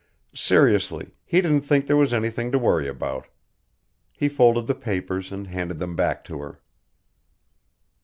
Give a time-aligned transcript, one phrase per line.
[0.33, 3.27] Seriously, he didn't think there was anything to worry about.
[4.11, 6.59] He folded the papers and handed them back to her.